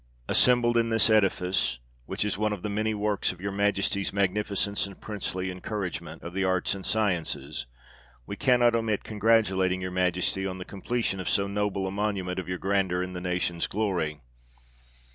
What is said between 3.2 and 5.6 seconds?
of your Majesty's magnificence, and princely